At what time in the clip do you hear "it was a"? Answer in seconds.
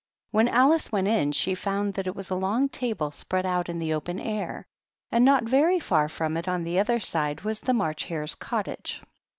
2.07-2.35